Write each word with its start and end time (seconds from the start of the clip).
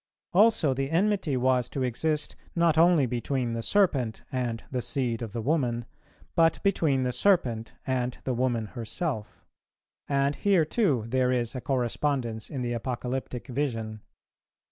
Also 0.33 0.73
the 0.73 0.89
enmity 0.89 1.37
was 1.37 1.69
to 1.69 1.83
exist, 1.83 2.35
not 2.55 2.75
only 2.75 3.05
between 3.05 3.53
the 3.53 3.61
Serpent 3.61 4.23
and 4.31 4.63
the 4.71 4.81
Seed 4.81 5.21
of 5.21 5.31
the 5.31 5.43
woman, 5.43 5.85
but 6.33 6.57
between 6.63 7.03
the 7.03 7.11
serpent 7.11 7.73
and 7.85 8.17
the 8.23 8.33
woman 8.33 8.65
herself; 8.73 9.45
and 10.09 10.37
here 10.37 10.65
too 10.65 11.05
there 11.07 11.31
is 11.31 11.53
a 11.53 11.61
correspondence 11.61 12.49
in 12.49 12.63
the 12.63 12.73
Apocalyptic 12.73 13.45
vision. 13.49 14.01